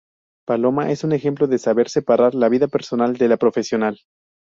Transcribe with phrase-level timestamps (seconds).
[0.47, 3.99] Paloma es un ejemplo de saber separar la vida personal de la profesional.